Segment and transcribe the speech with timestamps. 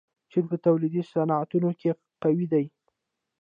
[0.31, 1.89] چین په تولیدي صنعتونو کې
[2.23, 2.65] قوي دی.